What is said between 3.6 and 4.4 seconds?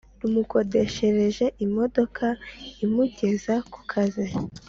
ku kazi